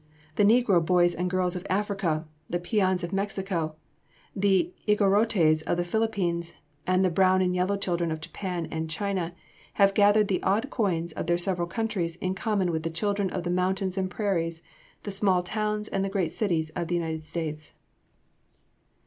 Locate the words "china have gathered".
8.89-10.27